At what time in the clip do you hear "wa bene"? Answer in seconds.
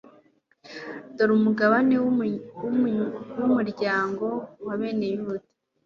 4.65-5.05